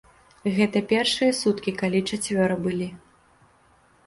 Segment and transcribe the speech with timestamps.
[0.55, 2.89] Гэта першыя суткі, калі чацвёра былі.